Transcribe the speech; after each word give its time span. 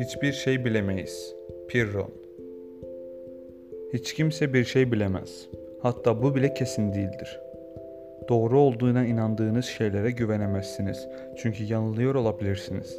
Hiçbir 0.00 0.32
şey 0.32 0.64
bilemeyiz. 0.64 1.34
Pirron. 1.68 2.10
Hiç 3.92 4.14
kimse 4.14 4.54
bir 4.54 4.64
şey 4.64 4.92
bilemez. 4.92 5.48
Hatta 5.82 6.22
bu 6.22 6.34
bile 6.34 6.54
kesin 6.54 6.92
değildir. 6.92 7.40
Doğru 8.28 8.60
olduğuna 8.60 9.04
inandığınız 9.04 9.64
şeylere 9.64 10.10
güvenemezsiniz. 10.10 11.08
Çünkü 11.36 11.64
yanılıyor 11.64 12.14
olabilirsiniz. 12.14 12.98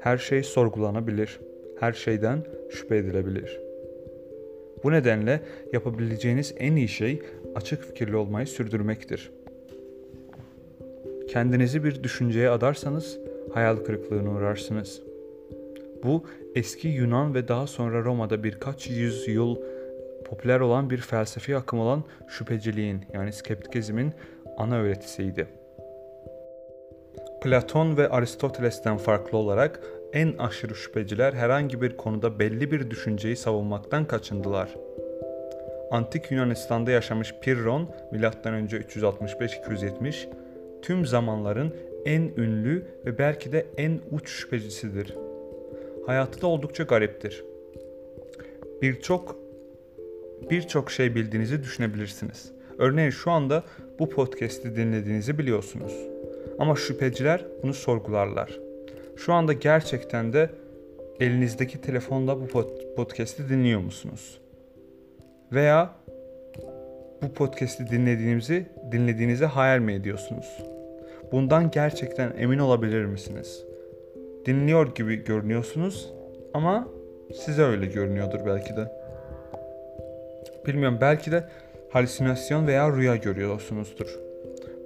Her 0.00 0.18
şey 0.18 0.42
sorgulanabilir. 0.42 1.40
Her 1.80 1.92
şeyden 1.92 2.38
şüphe 2.70 2.96
edilebilir. 2.96 3.60
Bu 4.84 4.92
nedenle 4.92 5.40
yapabileceğiniz 5.72 6.54
en 6.58 6.76
iyi 6.76 6.88
şey 6.88 7.22
açık 7.54 7.82
fikirli 7.82 8.16
olmayı 8.16 8.46
sürdürmektir. 8.46 9.32
Kendinizi 11.28 11.84
bir 11.84 12.02
düşünceye 12.02 12.50
adarsanız 12.50 13.18
hayal 13.54 13.76
kırıklığına 13.76 14.30
uğrarsınız. 14.30 15.13
Bu 16.04 16.24
eski 16.54 16.88
Yunan 16.88 17.34
ve 17.34 17.48
daha 17.48 17.66
sonra 17.66 18.04
Roma'da 18.04 18.44
birkaç 18.44 18.88
yüzyıl 18.90 19.56
popüler 20.24 20.60
olan 20.60 20.90
bir 20.90 20.98
felsefi 20.98 21.56
akım 21.56 21.78
olan 21.78 22.04
şüpheciliğin 22.28 23.00
yani 23.12 23.32
skeptikizmin 23.32 24.12
ana 24.56 24.76
öğretisiydi. 24.76 25.46
Platon 27.42 27.96
ve 27.96 28.08
Aristoteles'ten 28.08 28.96
farklı 28.96 29.38
olarak 29.38 29.80
en 30.12 30.32
aşırı 30.38 30.74
şüpheciler 30.74 31.32
herhangi 31.32 31.82
bir 31.82 31.96
konuda 31.96 32.38
belli 32.38 32.70
bir 32.70 32.90
düşünceyi 32.90 33.36
savunmaktan 33.36 34.04
kaçındılar. 34.04 34.74
Antik 35.90 36.30
Yunanistan'da 36.30 36.90
yaşamış 36.90 37.34
Pirron 37.40 37.88
M.Ö. 38.12 38.20
365-270 38.20 40.14
tüm 40.82 41.06
zamanların 41.06 41.74
en 42.04 42.22
ünlü 42.36 42.86
ve 43.06 43.18
belki 43.18 43.52
de 43.52 43.66
en 43.76 44.00
uç 44.10 44.28
şüphecisidir. 44.28 45.23
Hayatı 46.06 46.42
da 46.42 46.46
oldukça 46.46 46.84
gariptir. 46.84 47.44
Birçok 48.82 49.36
birçok 50.50 50.90
şey 50.90 51.14
bildiğinizi 51.14 51.62
düşünebilirsiniz. 51.62 52.52
Örneğin 52.78 53.10
şu 53.10 53.30
anda 53.30 53.62
bu 53.98 54.10
podcast'i 54.10 54.76
dinlediğinizi 54.76 55.38
biliyorsunuz. 55.38 55.92
Ama 56.58 56.76
şüpheciler 56.76 57.44
bunu 57.62 57.74
sorgularlar. 57.74 58.58
Şu 59.16 59.32
anda 59.32 59.52
gerçekten 59.52 60.32
de 60.32 60.50
elinizdeki 61.20 61.80
telefonla 61.80 62.40
bu 62.40 62.46
podcast'i 62.96 63.48
dinliyor 63.48 63.80
musunuz? 63.80 64.40
Veya 65.52 65.94
bu 67.22 67.32
podcast'i 67.34 67.86
dinlediğinizi 67.86 68.66
dinlediğinizi 68.92 69.44
hayal 69.44 69.78
mi 69.78 69.92
ediyorsunuz? 69.92 70.58
Bundan 71.32 71.70
gerçekten 71.70 72.32
emin 72.38 72.58
olabilir 72.58 73.04
misiniz? 73.04 73.64
Dinliyor 74.46 74.94
gibi 74.94 75.24
görünüyorsunuz 75.24 76.12
ama 76.54 76.88
size 77.34 77.62
öyle 77.62 77.86
görünüyordur 77.86 78.40
belki 78.46 78.76
de. 78.76 78.92
Bilmiyorum 80.66 80.98
belki 81.00 81.32
de 81.32 81.48
halüsinasyon 81.90 82.66
veya 82.66 82.96
rüya 82.96 83.16
görüyorsunuzdur. 83.16 84.18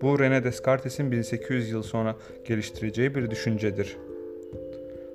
Bu 0.03 0.06
René 0.06 0.45
Descartes'in 0.45 1.12
1800 1.12 1.70
yıl 1.70 1.83
sonra 1.83 2.17
geliştireceği 2.45 3.14
bir 3.14 3.31
düşüncedir. 3.31 3.97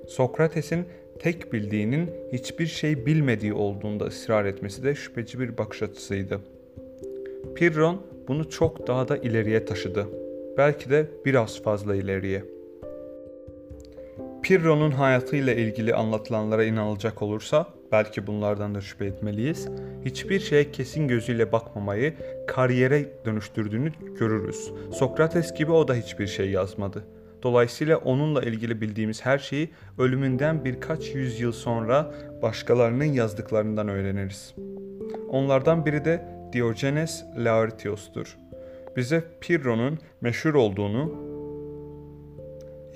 Sokrates'in 0.08 0.84
tek 1.18 1.52
bildiğinin 1.52 2.10
hiçbir 2.32 2.66
şey 2.66 3.06
bilmediği 3.06 3.54
olduğunda 3.54 4.04
ısrar 4.04 4.44
etmesi 4.44 4.84
de 4.84 4.94
şüpheci 4.94 5.40
bir 5.40 5.58
bakış 5.58 5.82
açısıydı. 5.82 6.40
Pirron 7.54 8.02
bunu 8.28 8.50
çok 8.50 8.86
daha 8.86 9.08
da 9.08 9.16
ileriye 9.16 9.64
taşıdı. 9.64 10.06
Belki 10.58 10.90
de 10.90 11.06
biraz 11.24 11.62
fazla 11.62 11.96
ileriye. 11.96 12.53
Pirro'nun 14.44 14.90
hayatıyla 14.90 15.52
ilgili 15.52 15.94
anlatılanlara 15.94 16.64
inanılacak 16.64 17.22
olursa, 17.22 17.66
belki 17.92 18.26
bunlardan 18.26 18.74
da 18.74 18.80
şüphe 18.80 19.04
etmeliyiz, 19.04 19.68
hiçbir 20.04 20.40
şeye 20.40 20.72
kesin 20.72 21.08
gözüyle 21.08 21.52
bakmamayı 21.52 22.14
kariyere 22.46 23.08
dönüştürdüğünü 23.24 23.92
görürüz. 24.18 24.72
Sokrates 24.92 25.54
gibi 25.54 25.72
o 25.72 25.88
da 25.88 25.94
hiçbir 25.94 26.26
şey 26.26 26.50
yazmadı. 26.50 27.04
Dolayısıyla 27.42 27.96
onunla 27.96 28.42
ilgili 28.42 28.80
bildiğimiz 28.80 29.26
her 29.26 29.38
şeyi 29.38 29.70
ölümünden 29.98 30.64
birkaç 30.64 31.14
yüzyıl 31.14 31.52
sonra 31.52 32.14
başkalarının 32.42 33.04
yazdıklarından 33.04 33.88
öğreniriz. 33.88 34.54
Onlardan 35.28 35.86
biri 35.86 36.04
de 36.04 36.28
Diogenes 36.52 37.24
Laertios'tur. 37.36 38.36
Bize 38.96 39.24
Pirro'nun 39.40 39.98
meşhur 40.20 40.54
olduğunu, 40.54 41.33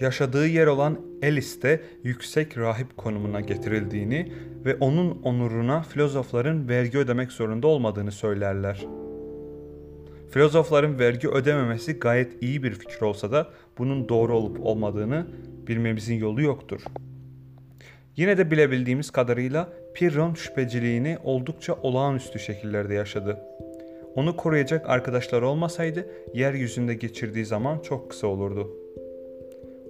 yaşadığı 0.01 0.47
yer 0.47 0.67
olan 0.67 1.01
Elis'te 1.23 1.81
yüksek 2.03 2.59
rahip 2.59 2.97
konumuna 2.97 3.41
getirildiğini 3.41 4.33
ve 4.65 4.77
onun 4.81 5.23
onuruna 5.23 5.83
filozofların 5.83 6.69
vergi 6.69 6.99
ödemek 6.99 7.33
zorunda 7.33 7.67
olmadığını 7.67 8.13
söylerler. 8.13 8.87
Filozofların 10.31 10.99
vergi 10.99 11.29
ödememesi 11.29 11.99
gayet 11.99 12.43
iyi 12.43 12.63
bir 12.63 12.73
fikir 12.73 13.01
olsa 13.01 13.33
da 13.33 13.49
bunun 13.79 14.09
doğru 14.09 14.37
olup 14.37 14.67
olmadığını 14.67 15.27
bilmemizin 15.67 16.15
yolu 16.15 16.43
yoktur. 16.43 16.81
Yine 18.17 18.39
de 18.39 18.51
bilebildiğimiz 18.51 19.11
kadarıyla 19.11 19.73
Pirron 19.95 20.35
şüpheciliğini 20.35 21.19
oldukça 21.25 21.75
olağanüstü 21.75 22.39
şekillerde 22.39 22.95
yaşadı. 22.95 23.39
Onu 24.15 24.37
koruyacak 24.37 24.91
arkadaşlar 24.91 25.43
olmasaydı 25.43 26.07
yeryüzünde 26.35 26.95
geçirdiği 26.95 27.45
zaman 27.45 27.79
çok 27.79 28.11
kısa 28.11 28.27
olurdu. 28.27 28.78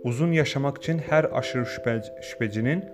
Uzun 0.04 0.32
yaşamak 0.32 0.78
için 0.78 0.98
her 0.98 1.24
aşırı 1.32 1.66
şüpheci, 1.66 2.08
şüphecinin 2.22 2.84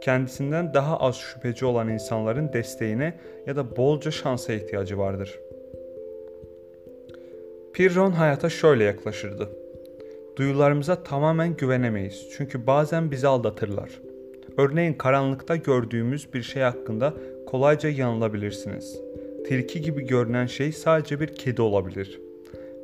kendisinden 0.00 0.74
daha 0.74 1.00
az 1.00 1.16
şüpheci 1.16 1.64
olan 1.64 1.88
insanların 1.88 2.52
desteğine 2.52 3.14
ya 3.46 3.56
da 3.56 3.76
bolca 3.76 4.10
şansa 4.10 4.52
ihtiyacı 4.52 4.98
vardır.'' 4.98 5.48
Pirron 7.78 8.10
hayata 8.10 8.50
şöyle 8.50 8.84
yaklaşırdı. 8.84 9.48
Duyularımıza 10.36 11.02
tamamen 11.02 11.56
güvenemeyiz 11.56 12.28
çünkü 12.36 12.66
bazen 12.66 13.10
bizi 13.10 13.28
aldatırlar. 13.28 13.90
Örneğin 14.56 14.94
karanlıkta 14.94 15.56
gördüğümüz 15.56 16.34
bir 16.34 16.42
şey 16.42 16.62
hakkında 16.62 17.14
kolayca 17.46 17.88
yanılabilirsiniz. 17.88 19.00
Tilki 19.48 19.80
gibi 19.80 20.06
görünen 20.06 20.46
şey 20.46 20.72
sadece 20.72 21.20
bir 21.20 21.26
kedi 21.26 21.62
olabilir. 21.62 22.20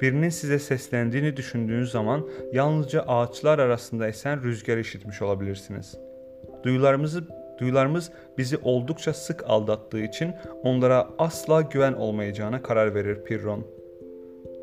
Birinin 0.00 0.28
size 0.28 0.58
seslendiğini 0.58 1.36
düşündüğünüz 1.36 1.90
zaman 1.90 2.28
yalnızca 2.52 3.02
ağaçlar 3.02 3.58
arasında 3.58 4.08
esen 4.08 4.42
rüzgar 4.42 4.76
işitmiş 4.76 5.22
olabilirsiniz. 5.22 5.98
Duyularımızı 6.64 7.24
Duyularımız 7.58 8.10
bizi 8.38 8.56
oldukça 8.62 9.12
sık 9.12 9.44
aldattığı 9.46 10.00
için 10.00 10.34
onlara 10.62 11.08
asla 11.18 11.60
güven 11.60 11.92
olmayacağına 11.92 12.62
karar 12.62 12.94
verir 12.94 13.24
Pirron 13.24 13.66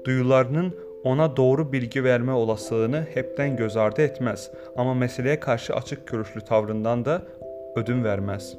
duyularının 0.06 0.76
ona 1.04 1.38
doğru 1.38 1.72
bilgi 1.72 2.04
verme 2.04 2.32
olasılığını 2.32 3.06
hepten 3.14 3.58
göz 3.58 3.78
ardı 3.78 4.02
etmez 4.02 4.52
ama 4.78 4.94
meseleye 4.94 5.40
karşı 5.40 5.76
açık 5.76 6.08
görüşlü 6.08 6.42
tavrından 6.42 7.06
da 7.06 7.22
ödün 7.76 8.04
vermez. 8.04 8.58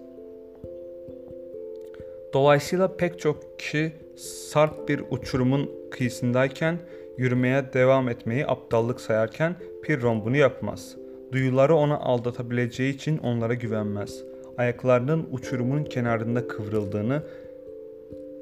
Dolayısıyla 2.33 2.97
pek 2.97 3.21
çok 3.21 3.59
kişi 3.59 3.93
sarp 4.17 4.89
bir 4.89 5.03
uçurumun 5.11 5.71
kıyısındayken 5.93 6.79
yürümeye 7.19 7.73
devam 7.73 8.09
etmeyi 8.09 8.47
aptallık 8.47 9.01
sayarken 9.01 9.57
Pirron 9.83 10.25
bunu 10.25 10.37
yapmaz. 10.37 10.97
Duyuları 11.33 11.75
ona 11.75 11.99
aldatabileceği 11.99 12.95
için 12.95 13.19
onlara 13.19 13.55
güvenmez. 13.55 14.25
Ayaklarının 14.59 15.29
uçurumun 15.31 15.85
kenarında 15.85 16.49
kıvrıldığını 16.49 17.23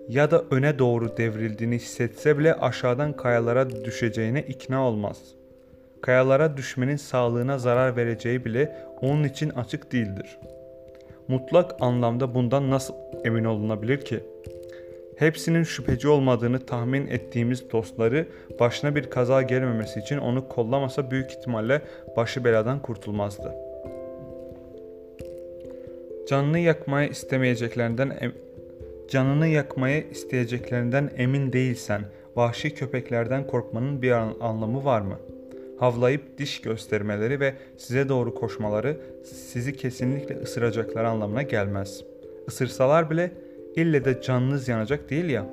ya 0.08 0.30
da 0.30 0.44
öne 0.50 0.78
doğru 0.78 1.16
devrildiğini 1.16 1.74
hissetse 1.74 2.38
bile 2.38 2.54
aşağıdan 2.54 3.12
kayalara 3.12 3.84
düşeceğine 3.84 4.42
ikna 4.42 4.88
olmaz. 4.88 5.18
Kayalara 6.03 6.56
düşmenin 6.56 6.96
sağlığına 6.96 7.58
zarar 7.58 7.96
vereceği 7.96 8.44
bile 8.44 8.76
onun 9.00 9.24
için 9.24 9.50
açık 9.50 9.92
değildir. 9.92 10.38
Mutlak 11.28 11.74
anlamda 11.80 12.34
bundan 12.34 12.70
nasıl 12.70 12.94
emin 13.24 13.44
olunabilir 13.44 14.00
ki? 14.00 14.20
Hepsinin 15.20 15.62
şüpheci 15.62 16.08
olmadığını 16.08 16.66
tahmin 16.66 17.06
ettiğimiz 17.06 17.70
dostları 17.70 18.26
başına 18.60 18.96
bir 18.96 19.10
kaza 19.10 19.42
gelmemesi 19.42 20.00
için 20.00 20.18
onu 20.18 20.48
kollamasa 20.48 21.10
büyük 21.10 21.30
ihtimalle 21.30 21.82
başı 22.16 22.44
beladan 22.44 22.82
kurtulmazdı. 22.82 23.54
Canını 26.28 26.58
yakmaya 26.58 27.08
istemeyeceklerinden 27.08 28.32
Canını 29.10 29.46
yakmaya 29.46 30.02
isteyeceklerinden 30.02 31.10
emin 31.16 31.52
değilsen 31.52 32.02
vahşi 32.36 32.74
köpeklerden 32.74 33.46
korkmanın 33.46 34.02
bir 34.02 34.10
anlamı 34.40 34.84
var 34.84 35.00
mı? 35.00 35.18
Havlayıp 35.78 36.38
diş 36.38 36.60
göstermeleri 36.60 37.40
ve 37.40 37.54
size 37.76 38.08
doğru 38.08 38.34
koşmaları 38.34 38.96
sizi 39.24 39.76
kesinlikle 39.76 40.36
ısıracakları 40.36 41.08
anlamına 41.08 41.42
gelmez. 41.42 42.04
Isırsalar 42.48 43.10
bile 43.10 43.30
ille 43.76 44.04
de 44.04 44.22
canınız 44.22 44.68
yanacak 44.68 45.10
değil 45.10 45.24
ya. 45.24 45.46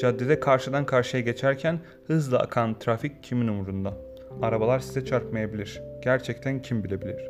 Caddede 0.00 0.40
karşıdan 0.40 0.86
karşıya 0.86 1.22
geçerken 1.22 1.78
hızla 2.06 2.38
akan 2.38 2.78
trafik 2.78 3.22
kimin 3.22 3.48
umurunda? 3.48 3.94
Arabalar 4.42 4.78
size 4.78 5.04
çarpmayabilir. 5.04 5.82
Gerçekten 6.02 6.62
kim 6.62 6.84
bilebilir? 6.84 7.28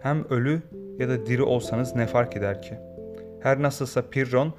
Hem 0.00 0.24
ölü 0.30 0.62
ya 0.98 1.08
da 1.08 1.26
diri 1.26 1.42
olsanız 1.42 1.94
ne 1.94 2.06
fark 2.06 2.36
eder 2.36 2.62
ki? 2.62 2.74
Her 3.40 3.62
nasılsa 3.62 4.02
Pirron 4.10 4.54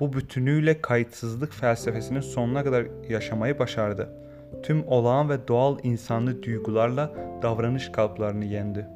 bu 0.00 0.12
bütünüyle 0.12 0.80
kayıtsızlık 0.80 1.52
felsefesinin 1.52 2.20
sonuna 2.20 2.64
kadar 2.64 2.86
yaşamayı 3.08 3.58
başardı. 3.58 4.08
Tüm 4.62 4.88
olağan 4.88 5.28
ve 5.30 5.48
doğal 5.48 5.78
insanlı 5.82 6.42
duygularla 6.42 7.14
davranış 7.42 7.88
kalıplarını 7.88 8.44
yendi. 8.44 8.86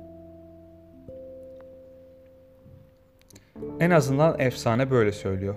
En 3.80 3.90
azından 3.90 4.40
efsane 4.40 4.90
böyle 4.90 5.12
söylüyor. 5.12 5.54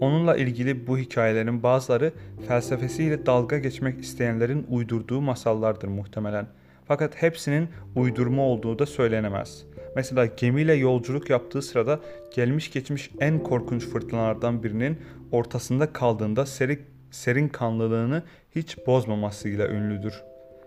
Onunla 0.00 0.36
ilgili 0.36 0.86
bu 0.86 0.98
hikayelerin 0.98 1.62
bazıları 1.62 2.12
felsefesiyle 2.48 3.26
dalga 3.26 3.58
geçmek 3.58 4.00
isteyenlerin 4.00 4.66
uydurduğu 4.68 5.20
masallardır 5.20 5.88
muhtemelen. 5.88 6.46
Fakat 6.88 7.22
hepsinin 7.22 7.68
uydurma 7.96 8.42
olduğu 8.42 8.78
da 8.78 8.86
söylenemez. 8.86 9.64
Mesela 9.96 10.26
gemiyle 10.26 10.74
yolculuk 10.74 11.30
yaptığı 11.30 11.62
sırada 11.62 12.00
gelmiş 12.34 12.72
geçmiş 12.72 13.10
en 13.20 13.42
korkunç 13.42 13.86
fırtınalardan 13.86 14.62
birinin 14.62 14.98
ortasında 15.32 15.92
kaldığında 15.92 16.46
serin, 16.46 16.80
serin 17.10 17.48
kanlılığını 17.48 18.22
hiç 18.56 18.86
bozmamasıyla 18.86 19.68
ünlüdür. 19.68 20.22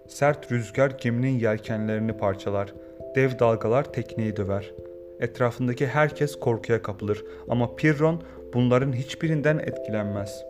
Sert 0.08 0.52
rüzgar 0.52 0.92
geminin 1.02 1.40
yelkenlerini 1.40 2.18
parçalar. 2.18 2.74
Dev 3.16 3.40
dalgalar 3.40 3.94
tekneyi 3.94 4.38
döver. 4.38 4.72
Etrafındaki 5.20 5.88
herkes 5.88 6.40
korkuya 6.40 6.82
kapılır 6.82 7.26
ama 7.50 7.76
Pirron 7.76 8.22
bunların 8.54 8.94
hiçbirinden 8.94 9.60
etkilenmez. 9.60 10.46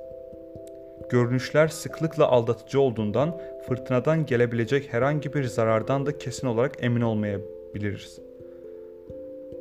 Görünüşler 1.09 1.67
sıklıkla 1.67 2.27
aldatıcı 2.27 2.79
olduğundan 2.79 3.37
fırtınadan 3.67 4.25
gelebilecek 4.25 4.93
herhangi 4.93 5.33
bir 5.33 5.43
zarardan 5.43 6.05
da 6.05 6.17
kesin 6.17 6.47
olarak 6.47 6.83
emin 6.83 7.01
olmayabiliriz. 7.01 8.19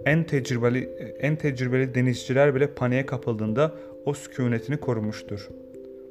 En 0.06 0.24
tecrübeli 0.24 0.84
en 1.20 1.36
tecrübeli 1.36 1.94
denizciler 1.94 2.54
bile 2.54 2.66
paniğe 2.66 3.06
kapıldığında 3.06 3.72
o 4.04 4.14
sükunetini 4.14 4.76
korumuştur. 4.76 5.48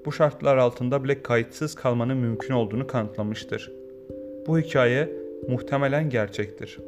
Bu 0.05 0.11
şartlar 0.11 0.57
altında 0.57 1.03
bile 1.03 1.21
kayıtsız 1.21 1.75
kalmanın 1.75 2.17
mümkün 2.17 2.53
olduğunu 2.53 2.87
kanıtlamıştır. 2.87 3.71
Bu 4.47 4.59
hikaye 4.59 5.09
muhtemelen 5.47 6.09
gerçektir. 6.09 6.79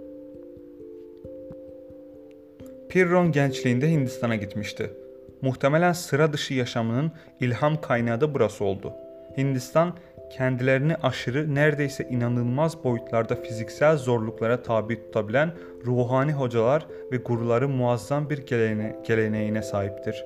Pirron 2.95 3.31
gençliğinde 3.31 3.91
Hindistan'a 3.91 4.35
gitmişti. 4.35 4.93
Muhtemelen 5.41 5.93
sıra 5.93 6.33
dışı 6.33 6.53
yaşamının 6.53 7.11
ilham 7.39 7.81
kaynağı 7.81 8.21
da 8.21 8.33
burası 8.33 8.63
oldu. 8.63 8.93
Hindistan 9.37 9.93
kendilerini 10.31 10.95
aşırı 10.95 11.55
neredeyse 11.55 12.07
inanılmaz 12.09 12.83
boyutlarda 12.83 13.35
fiziksel 13.35 13.97
zorluklara 13.97 14.63
tabi 14.63 14.95
tutabilen 14.95 15.51
ruhani 15.85 16.33
hocalar 16.33 16.87
ve 17.11 17.17
guruların 17.17 17.71
muazzam 17.71 18.29
bir 18.29 18.37
gelene 18.37 18.95
geleneğine 19.07 19.61
sahiptir. 19.61 20.25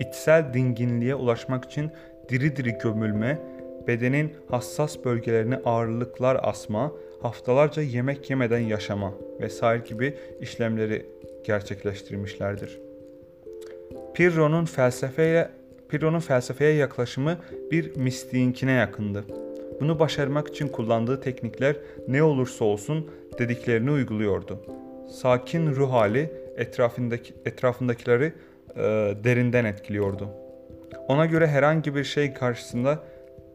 İçsel 0.00 0.54
dinginliğe 0.54 1.14
ulaşmak 1.14 1.64
için 1.64 1.90
diri 2.28 2.56
diri 2.56 2.78
gömülme, 2.82 3.38
bedenin 3.86 4.32
hassas 4.50 5.04
bölgelerine 5.04 5.56
ağırlıklar 5.64 6.40
asma, 6.42 6.92
haftalarca 7.22 7.82
yemek 7.82 8.30
yemeden 8.30 8.58
yaşama 8.58 9.14
vesaire 9.40 9.82
gibi 9.88 10.14
işlemleri 10.40 11.06
gerçekleştirmişlerdir. 11.44 12.80
Pirro'nun 14.14 14.64
felsefeyle 14.64 15.50
Pirro'nun 15.88 16.20
felsefeye 16.20 16.74
yaklaşımı 16.74 17.38
bir 17.70 17.96
mistiğinkine 17.96 18.72
yakındı. 18.72 19.24
Bunu 19.80 19.98
başarmak 19.98 20.48
için 20.48 20.68
kullandığı 20.68 21.20
teknikler 21.20 21.76
ne 22.08 22.22
olursa 22.22 22.64
olsun 22.64 23.10
dediklerini 23.38 23.90
uyguluyordu. 23.90 24.60
Sakin 25.10 25.74
ruh 25.74 25.92
hali 25.92 26.30
etrafındaki 26.56 27.34
etrafındakileri 27.44 28.32
e, 28.76 28.82
derinden 29.24 29.64
etkiliyordu. 29.64 30.28
Ona 31.08 31.26
göre 31.26 31.46
herhangi 31.46 31.94
bir 31.94 32.04
şey 32.04 32.34
karşısında 32.34 32.98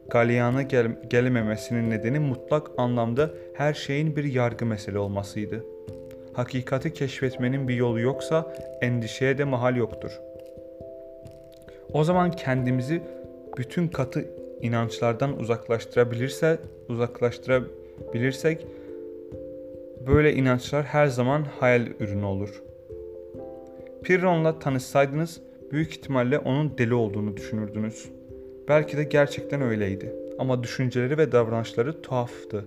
galyana 0.10 0.62
gel 0.62 1.02
gelememesinin 1.10 1.90
nedeni 1.90 2.20
mutlak 2.20 2.68
anlamda 2.78 3.30
her 3.56 3.74
şeyin 3.74 4.16
bir 4.16 4.24
yargı 4.24 4.66
mesele 4.66 5.00
olmasıydı. 5.00 5.66
Hakikati 6.34 6.94
keşfetmenin 6.94 7.68
bir 7.68 7.76
yolu 7.76 8.00
yoksa 8.00 8.54
endişeye 8.82 9.38
de 9.38 9.44
mahal 9.44 9.76
yoktur.'' 9.76 10.30
O 11.94 12.04
zaman 12.04 12.32
kendimizi 12.32 13.02
bütün 13.58 13.88
katı 13.88 14.26
inançlardan 14.62 15.40
uzaklaştırabilirse 15.40 16.60
uzaklaştırabilirsek 16.90 18.68
böyle 20.08 20.34
inançlar 20.34 20.84
her 20.84 21.08
zaman 21.08 21.46
hayal 21.60 21.88
ürünü 22.00 22.26
olur. 22.26 22.64
Pirron'la 24.04 24.60
tanışsaydınız 24.60 25.42
büyük 25.72 25.92
ihtimalle 25.92 26.40
onun 26.40 26.78
deli 26.78 26.94
olduğunu 26.94 27.38
düşünürdünüz. 27.38 28.10
Belki 28.68 28.98
de 28.98 29.04
gerçekten 29.04 29.62
öyleydi. 29.62 30.16
Ama 30.40 30.64
düşünceleri 30.64 31.18
ve 31.18 31.32
davranışları 31.32 32.02
tuhaftı. 32.02 32.66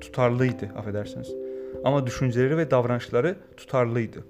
Tutarlıydı, 0.00 0.70
affedersiniz. 0.76 1.34
Ama 1.84 2.06
düşünceleri 2.06 2.56
ve 2.56 2.70
davranışları 2.70 3.36
tutarlıydı 3.56 4.24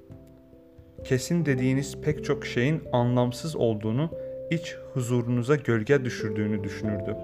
kesin 1.04 1.46
dediğiniz 1.46 2.00
pek 2.00 2.24
çok 2.24 2.46
şeyin 2.46 2.82
anlamsız 2.92 3.56
olduğunu, 3.56 4.10
iç 4.50 4.76
huzurunuza 4.94 5.56
gölge 5.56 6.04
düşürdüğünü 6.04 6.64
düşünürdü. 6.64 7.16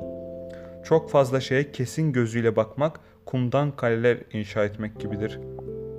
Çok 0.85 1.11
fazla 1.11 1.41
şeye 1.41 1.73
kesin 1.73 2.13
gözüyle 2.13 2.57
bakmak, 2.57 3.01
kumdan 3.27 3.77
kaleler 3.77 4.19
inşa 4.33 4.65
etmek 4.65 5.01
gibidir. 5.01 5.41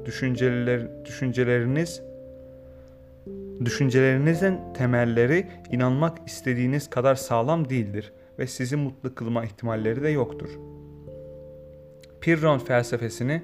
Düşünceler, 0.06 1.06
düşünceleriniz 1.06 2.01
Düşüncelerinizin 3.66 4.60
temelleri 4.74 5.48
inanmak 5.72 6.18
istediğiniz 6.27 6.89
kadar 6.89 7.16
sağlam 7.16 7.69
değildir 7.69 8.13
ve 8.39 8.48
sizi 8.48 8.75
mutlu 8.75 9.16
kılma 9.16 9.45
ihtimalleri 9.45 10.04
de 10.04 10.10
yoktur. 10.10 10.50
Pirron 12.22 12.60
felsefesini 12.60 13.44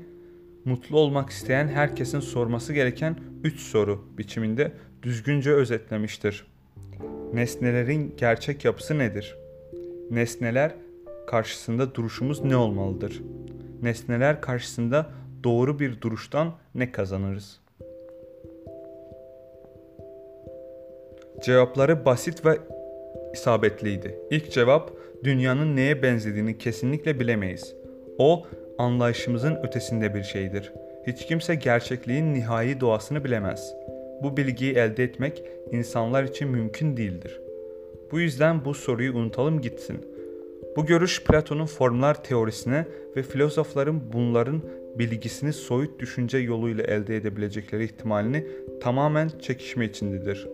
mutlu 0.65 0.97
olmak 0.97 1.29
isteyen 1.29 1.67
herkesin 1.67 2.19
sorması 2.19 2.73
gereken 2.73 3.15
3 3.43 3.59
soru 3.59 4.05
biçiminde 4.17 4.71
düzgünce 5.03 5.51
özetlemiştir. 5.51 6.45
Nesnelerin 7.33 8.13
gerçek 8.17 8.65
yapısı 8.65 8.97
nedir? 8.97 9.37
Nesneler 10.11 10.75
karşısında 11.27 11.95
duruşumuz 11.95 12.43
ne 12.43 12.55
olmalıdır? 12.55 13.21
Nesneler 13.81 14.41
karşısında 14.41 15.09
doğru 15.43 15.79
bir 15.79 16.01
duruştan 16.01 16.53
ne 16.75 16.91
kazanırız? 16.91 17.59
Cevapları 21.43 22.05
basit 22.05 22.45
ve 22.45 22.57
isabetliydi. 23.33 24.19
İlk 24.31 24.51
cevap 24.51 24.91
dünyanın 25.24 25.75
neye 25.75 26.03
benzediğini 26.03 26.57
kesinlikle 26.57 27.19
bilemeyiz. 27.19 27.80
O 28.18 28.46
anlayışımızın 28.77 29.56
ötesinde 29.63 30.15
bir 30.15 30.24
şeydir. 30.24 30.74
Hiç 31.08 31.25
kimse 31.25 31.56
gerçekliğin 31.56 32.34
nihai 32.34 32.80
doğasını 32.80 33.24
bilemez. 33.24 33.74
Bu 34.24 34.38
bilgiyi 34.38 34.74
elde 34.74 35.03
etmek 35.03 35.44
insanlar 35.72 36.24
için 36.24 36.48
mümkün 36.48 36.98
değildir. 36.98 37.41
Bu 38.12 38.20
yüzden 38.20 38.65
bu 38.65 38.74
soruyu 38.74 39.13
unutalım 39.13 39.62
gitsin. 39.62 40.06
Bu 40.75 40.86
görüş 40.86 41.24
Platon'un 41.24 41.65
formlar 41.65 42.24
teorisine 42.24 42.86
ve 43.15 43.24
filozofların 43.24 44.01
bunların 44.13 44.62
bilgisini 44.96 45.53
soyut 45.53 46.00
düşünce 46.00 46.38
yoluyla 46.38 46.84
elde 46.84 47.15
edebilecekleri 47.15 47.84
ihtimalini 47.84 48.48
tamamen 48.82 49.32
çekişme 49.41 49.86
içindedir. 49.86 50.48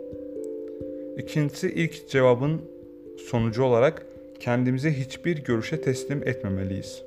İkincisi 1.17 1.71
ilk 1.71 2.09
cevabın 2.09 2.61
sonucu 3.17 3.63
olarak 3.63 4.05
kendimizi 4.39 4.91
hiçbir 4.91 5.43
görüşe 5.43 5.81
teslim 5.81 6.27
etmemeliyiz 6.27 7.06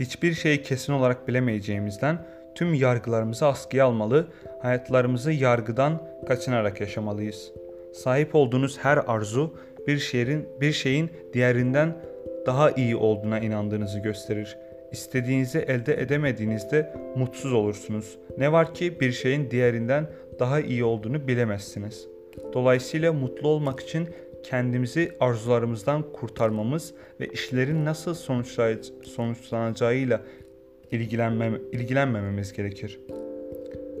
hiçbir 0.00 0.34
şeyi 0.34 0.62
kesin 0.62 0.92
olarak 0.92 1.28
bilemeyeceğimizden 1.28 2.18
tüm 2.54 2.74
yargılarımızı 2.74 3.46
askıya 3.46 3.84
almalı, 3.84 4.26
hayatlarımızı 4.62 5.32
yargıdan 5.32 6.02
kaçınarak 6.28 6.80
yaşamalıyız. 6.80 7.52
Sahip 7.92 8.34
olduğunuz 8.34 8.78
her 8.78 8.96
arzu 8.96 9.54
bir 9.86 9.98
şeyin 9.98 10.48
bir 10.60 10.72
şeyin 10.72 11.10
diğerinden 11.32 11.96
daha 12.46 12.70
iyi 12.70 12.96
olduğuna 12.96 13.38
inandığınızı 13.38 13.98
gösterir. 13.98 14.56
İstediğinizi 14.92 15.58
elde 15.58 16.00
edemediğinizde 16.02 16.94
mutsuz 17.16 17.52
olursunuz. 17.52 18.18
Ne 18.38 18.52
var 18.52 18.74
ki 18.74 19.00
bir 19.00 19.12
şeyin 19.12 19.50
diğerinden 19.50 20.06
daha 20.38 20.60
iyi 20.60 20.84
olduğunu 20.84 21.28
bilemezsiniz. 21.28 22.08
Dolayısıyla 22.52 23.12
mutlu 23.12 23.48
olmak 23.48 23.80
için 23.80 24.08
kendimizi 24.42 25.12
arzularımızdan 25.20 26.12
kurtarmamız 26.12 26.94
ve 27.20 27.26
işlerin 27.28 27.84
nasıl 27.84 28.14
sonuçlanacağıyla 29.04 30.20
ilgilenmem 30.90 31.58
ilgilenmememiz 31.72 32.52
gerekir. 32.52 33.00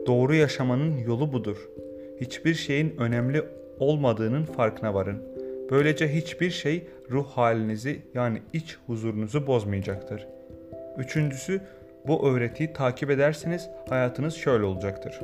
Doğru 0.06 0.34
yaşamanın 0.34 0.98
yolu 0.98 1.32
budur. 1.32 1.68
Hiçbir 2.20 2.54
şeyin 2.54 2.96
önemli 2.98 3.42
olmadığının 3.78 4.44
farkına 4.44 4.94
varın. 4.94 5.22
Böylece 5.70 6.14
hiçbir 6.14 6.50
şey 6.50 6.86
ruh 7.10 7.26
halinizi 7.26 8.02
yani 8.14 8.42
iç 8.52 8.78
huzurunuzu 8.86 9.46
bozmayacaktır. 9.46 10.26
Üçüncüsü 10.98 11.60
Bu 12.06 12.28
öğretiyi 12.28 12.72
takip 12.72 13.10
ederseniz 13.10 13.68
hayatınız 13.88 14.34
şöyle 14.34 14.64
olacaktır. 14.64 15.20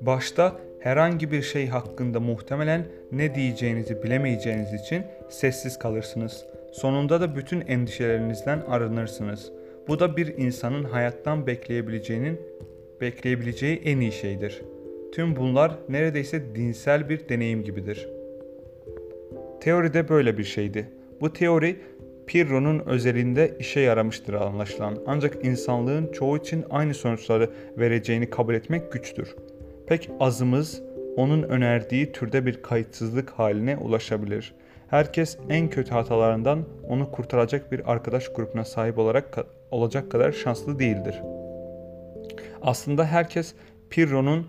Başta 0.00 0.56
herhangi 0.82 1.30
bir 1.30 1.42
şey 1.42 1.66
hakkında 1.66 2.20
muhtemelen 2.20 2.86
ne 3.12 3.34
diyeceğinizi 3.34 4.02
bilemeyeceğiniz 4.02 4.74
için 4.74 5.02
sessiz 5.28 5.78
kalırsınız. 5.78 6.44
Sonunda 6.72 7.20
da 7.20 7.36
bütün 7.36 7.60
endişelerinizden 7.60 8.60
arınırsınız. 8.60 9.52
Bu 9.88 10.00
da 10.00 10.16
bir 10.16 10.38
insanın 10.38 10.84
hayattan 10.84 11.46
bekleyebileceğinin 11.46 12.40
bekleyebileceği 13.00 13.76
en 13.84 14.00
iyi 14.00 14.12
şeydir. 14.12 14.62
Tüm 15.14 15.36
bunlar 15.36 15.72
neredeyse 15.88 16.54
dinsel 16.54 17.08
bir 17.08 17.28
deneyim 17.28 17.64
gibidir. 17.64 18.08
Teoride 19.60 20.08
böyle 20.08 20.38
bir 20.38 20.44
şeydi. 20.44 20.88
Bu 21.20 21.32
teori 21.32 21.76
Pirro'nun 22.26 22.82
özelinde 22.86 23.56
işe 23.58 23.80
yaramıştır 23.80 24.34
anlaşılan. 24.34 24.98
Ancak 25.06 25.44
insanlığın 25.44 26.12
çoğu 26.12 26.36
için 26.36 26.64
aynı 26.70 26.94
sonuçları 26.94 27.50
vereceğini 27.78 28.30
kabul 28.30 28.54
etmek 28.54 28.92
güçtür. 28.92 29.34
Pek 29.92 30.10
azımız 30.20 30.82
onun 31.16 31.42
önerdiği 31.42 32.12
türde 32.12 32.46
bir 32.46 32.62
kayıtsızlık 32.62 33.30
haline 33.30 33.76
ulaşabilir. 33.76 34.54
Herkes 34.90 35.38
en 35.48 35.70
kötü 35.70 35.90
hatalarından 35.90 36.64
onu 36.88 37.10
kurtaracak 37.10 37.72
bir 37.72 37.92
arkadaş 37.92 38.28
grubuna 38.28 38.64
sahip 38.64 38.98
olarak 38.98 39.38
olacak 39.70 40.10
kadar 40.10 40.32
şanslı 40.32 40.78
değildir. 40.78 41.22
Aslında 42.62 43.04
herkes 43.04 43.54
Pirro'nun 43.90 44.46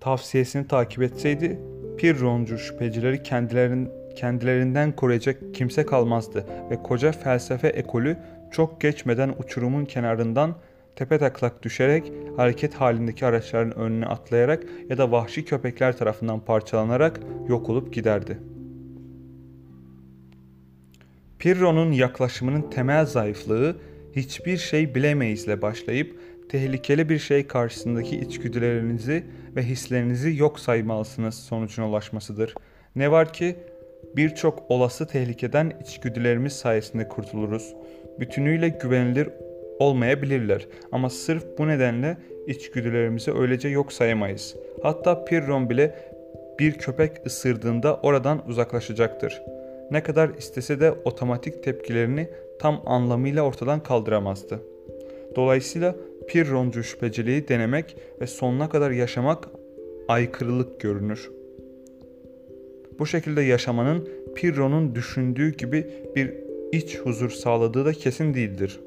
tavsiyesini 0.00 0.68
takip 0.68 1.02
etseydi 1.02 1.60
Pirroncu 1.98 2.58
şüphecileri 2.58 3.22
kendilerin, 3.22 3.90
kendilerinden 4.16 4.92
koruyacak 4.96 5.54
kimse 5.54 5.86
kalmazdı 5.86 6.44
ve 6.70 6.82
koca 6.82 7.12
felsefe 7.12 7.68
ekolü 7.68 8.16
çok 8.50 8.80
geçmeden 8.80 9.34
uçurumun 9.38 9.84
kenarından 9.84 10.54
tepe 10.96 11.18
taklak 11.18 11.62
düşerek 11.62 12.12
hareket 12.36 12.74
halindeki 12.74 13.26
araçların 13.26 13.78
önüne 13.78 14.06
atlayarak 14.06 14.64
ya 14.88 14.98
da 14.98 15.12
vahşi 15.12 15.44
köpekler 15.44 15.96
tarafından 15.96 16.40
parçalanarak 16.40 17.20
yok 17.48 17.68
olup 17.68 17.94
giderdi. 17.94 18.38
Pirro'nun 21.38 21.92
yaklaşımının 21.92 22.70
temel 22.70 23.06
zayıflığı 23.06 23.76
hiçbir 24.16 24.56
şey 24.56 24.94
bilemeyizle 24.94 25.62
başlayıp 25.62 26.20
tehlikeli 26.48 27.08
bir 27.08 27.18
şey 27.18 27.46
karşısındaki 27.46 28.16
içgüdülerinizi 28.16 29.24
ve 29.56 29.62
hislerinizi 29.62 30.36
yok 30.36 30.60
saymalısınız 30.60 31.34
sonucuna 31.34 31.88
ulaşmasıdır. 31.88 32.54
Ne 32.96 33.10
var 33.10 33.32
ki 33.32 33.56
birçok 34.16 34.70
olası 34.70 35.06
tehlikeden 35.06 35.72
içgüdülerimiz 35.84 36.52
sayesinde 36.52 37.08
kurtuluruz. 37.08 37.74
Bütünüyle 38.20 38.68
güvenilir 38.68 39.28
olmayabilirler 39.78 40.66
ama 40.92 41.10
sırf 41.10 41.44
bu 41.58 41.68
nedenle 41.68 42.16
içgüdülerimizi 42.46 43.32
öylece 43.32 43.68
yok 43.68 43.92
sayamayız. 43.92 44.56
Hatta 44.82 45.24
Pirron 45.24 45.70
bile 45.70 45.94
bir 46.58 46.72
köpek 46.72 47.26
ısırdığında 47.26 47.96
oradan 47.96 48.48
uzaklaşacaktır. 48.48 49.42
Ne 49.90 50.02
kadar 50.02 50.30
istese 50.38 50.80
de 50.80 50.92
otomatik 51.04 51.62
tepkilerini 51.62 52.28
tam 52.58 52.82
anlamıyla 52.86 53.42
ortadan 53.42 53.82
kaldıramazdı. 53.82 54.60
Dolayısıyla 55.36 55.94
Pirroncu 56.28 56.82
şüpheciliği 56.82 57.48
denemek 57.48 57.96
ve 58.20 58.26
sonuna 58.26 58.68
kadar 58.68 58.90
yaşamak 58.90 59.48
aykırılık 60.08 60.80
görünür. 60.80 61.30
Bu 62.98 63.06
şekilde 63.06 63.42
yaşamanın 63.42 64.08
Pirro'nun 64.34 64.94
düşündüğü 64.94 65.56
gibi 65.56 65.86
bir 66.16 66.34
iç 66.72 66.98
huzur 66.98 67.30
sağladığı 67.30 67.84
da 67.84 67.92
kesin 67.92 68.34
değildir. 68.34 68.80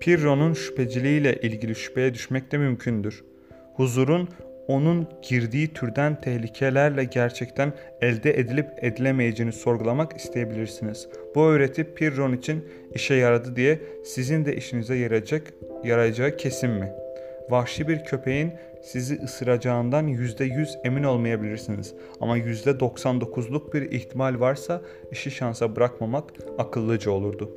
Pirro'nun 0.00 0.52
şüpheciliğiyle 0.52 1.36
ilgili 1.36 1.74
şüpheye 1.74 2.14
düşmek 2.14 2.52
de 2.52 2.58
mümkündür. 2.58 3.24
Huzurun 3.74 4.28
onun 4.68 5.06
girdiği 5.22 5.68
türden 5.68 6.20
tehlikelerle 6.20 7.04
gerçekten 7.04 7.72
elde 8.00 8.38
edilip 8.38 8.84
edilemeyeceğini 8.84 9.52
sorgulamak 9.52 10.16
isteyebilirsiniz. 10.16 11.08
Bu 11.34 11.44
öğreti 11.44 11.94
Pirron 11.94 12.32
için 12.32 12.64
işe 12.94 13.14
yaradı 13.14 13.56
diye 13.56 13.78
sizin 14.04 14.44
de 14.44 14.56
işinize 14.56 14.94
yarayacak, 14.94 15.42
yarayacağı 15.84 16.36
kesin 16.36 16.70
mi? 16.70 16.92
Vahşi 17.50 17.88
bir 17.88 18.04
köpeğin 18.04 18.52
sizi 18.82 19.22
ısıracağından 19.24 20.08
%100 20.08 20.80
emin 20.84 21.02
olmayabilirsiniz. 21.02 21.94
Ama 22.20 22.38
%99'luk 22.38 23.72
bir 23.72 23.90
ihtimal 23.90 24.40
varsa 24.40 24.82
işi 25.12 25.30
şansa 25.30 25.76
bırakmamak 25.76 26.24
akıllıca 26.58 27.10
olurdu. 27.10 27.50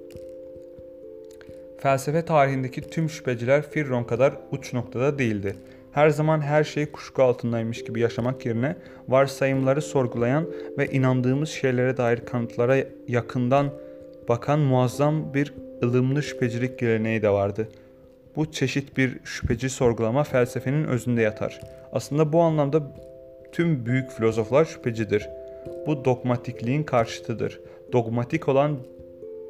Felsefe 1.82 2.26
tarihindeki 2.26 2.82
tüm 2.82 3.10
şüpheciler 3.10 3.62
Firron 3.62 4.04
kadar 4.04 4.34
uç 4.52 4.74
noktada 4.74 5.20
değildi. 5.20 5.56
Her 5.92 6.10
zaman 6.10 6.42
her 6.42 6.64
şey 6.64 6.92
kuşku 6.92 7.24
altındaymış 7.24 7.84
gibi 7.84 8.00
yaşamak 8.00 8.46
yerine 8.46 8.76
varsayımları 9.08 9.82
sorgulayan 9.82 10.48
ve 10.78 10.88
inandığımız 10.88 11.50
şeylere 11.50 11.98
dair 11.98 12.26
kanıtlara 12.26 12.78
yakından 13.08 13.74
bakan 14.30 14.60
muazzam 14.60 15.34
bir 15.34 15.54
ılımlı 15.84 16.24
şüphecilik 16.24 16.80
geleneği 16.80 17.22
de 17.22 17.30
vardı. 17.30 17.68
Bu 18.36 18.52
çeşit 18.52 18.98
bir 18.98 19.20
şüpheci 19.24 19.70
sorgulama 19.70 20.24
felsefenin 20.24 20.84
özünde 20.84 21.22
yatar. 21.22 21.62
Aslında 21.92 22.34
bu 22.34 22.42
anlamda 22.42 22.82
tüm 23.52 23.86
büyük 23.86 24.12
filozoflar 24.12 24.66
şüphecidir. 24.66 25.30
Bu 25.88 26.06
dogmatikliğin 26.06 26.84
karşıtıdır. 26.84 27.60
Dogmatik 27.94 28.48
olan 28.48 28.78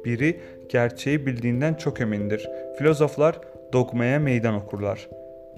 biri 0.04 0.40
gerçeği 0.68 1.26
bildiğinden 1.26 1.74
çok 1.74 2.00
emindir. 2.00 2.48
Filozoflar 2.78 3.40
dogmaya 3.72 4.18
meydan 4.18 4.54
okurlar. 4.54 5.08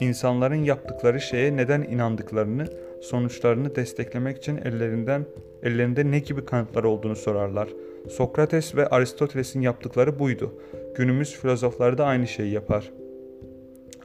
İnsanların 0.00 0.64
yaptıkları 0.64 1.20
şeye 1.20 1.56
neden 1.56 1.82
inandıklarını, 1.82 2.66
sonuçlarını 3.02 3.76
desteklemek 3.76 4.36
için 4.36 4.56
ellerinden 4.56 5.24
ellerinde 5.62 6.10
ne 6.10 6.18
gibi 6.18 6.44
kanıtlar 6.44 6.84
olduğunu 6.84 7.16
sorarlar. 7.16 7.68
Sokrates 8.10 8.76
ve 8.76 8.86
Aristoteles'in 8.86 9.60
yaptıkları 9.60 10.18
buydu. 10.18 10.54
Günümüz 10.96 11.36
filozofları 11.36 11.98
da 11.98 12.04
aynı 12.04 12.26
şeyi 12.26 12.52
yapar. 12.52 12.90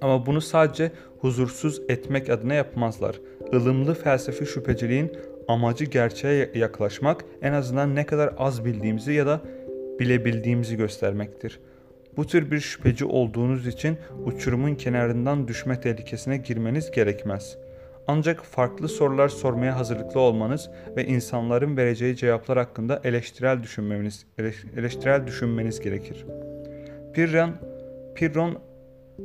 Ama 0.01 0.25
bunu 0.25 0.41
sadece 0.41 0.91
huzursuz 1.19 1.81
etmek 1.89 2.29
adına 2.29 2.53
yapmazlar. 2.53 3.19
Ilımlı 3.51 3.93
felsefi 3.93 4.45
şüpheciliğin 4.45 5.11
amacı 5.47 5.85
gerçeğe 5.85 6.51
yaklaşmak, 6.55 7.25
en 7.41 7.53
azından 7.53 7.95
ne 7.95 8.05
kadar 8.05 8.33
az 8.37 8.65
bildiğimizi 8.65 9.13
ya 9.13 9.25
da 9.25 9.41
bilebildiğimizi 9.99 10.77
göstermektir. 10.77 11.59
Bu 12.17 12.27
tür 12.27 12.51
bir 12.51 12.59
şüpheci 12.59 13.05
olduğunuz 13.05 13.67
için 13.67 13.97
uçurumun 14.25 14.75
kenarından 14.75 15.47
düşme 15.47 15.81
tehlikesine 15.81 16.37
girmeniz 16.37 16.91
gerekmez. 16.91 17.57
Ancak 18.07 18.45
farklı 18.45 18.87
sorular 18.87 19.29
sormaya 19.29 19.77
hazırlıklı 19.77 20.19
olmanız 20.19 20.69
ve 20.95 21.05
insanların 21.05 21.77
vereceği 21.77 22.15
cevaplar 22.15 22.57
hakkında 22.57 23.01
eleştirel 23.03 23.63
düşünmeniz, 23.63 24.25
eleştirel 24.77 25.27
düşünmeniz 25.27 25.79
gerekir. 25.79 26.25
Pirron, 27.13 27.55
Pirron 28.15 28.57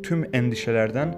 tüm 0.02 0.34
endişelerden 0.34 1.16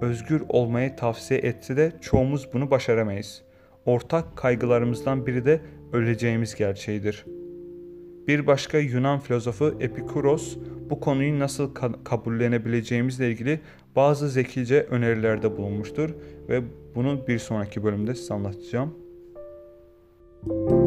özgür 0.00 0.42
olmayı 0.48 0.96
tavsiye 0.96 1.40
etse 1.40 1.76
de 1.76 1.92
çoğumuz 2.00 2.52
bunu 2.52 2.70
başaramayız. 2.70 3.42
Ortak 3.86 4.36
kaygılarımızdan 4.36 5.26
biri 5.26 5.44
de 5.44 5.60
öleceğimiz 5.92 6.54
gerçeğidir.'' 6.54 7.41
Bir 8.28 8.46
başka 8.46 8.78
Yunan 8.78 9.18
filozofu 9.18 9.74
Epikuros 9.80 10.56
bu 10.90 11.00
konuyu 11.00 11.38
nasıl 11.38 11.74
ka- 11.74 12.04
kabullenebileceğimizle 12.04 13.30
ilgili 13.30 13.60
bazı 13.96 14.28
zekice 14.28 14.86
önerilerde 14.90 15.56
bulunmuştur 15.56 16.10
ve 16.48 16.62
bunu 16.94 17.26
bir 17.26 17.38
sonraki 17.38 17.84
bölümde 17.84 18.14
size 18.14 18.34
anlatacağım. 18.34 18.94
Müzik 20.46 20.81